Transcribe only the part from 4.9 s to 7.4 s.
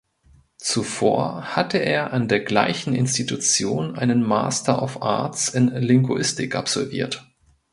Arts in Linguistik absolviert.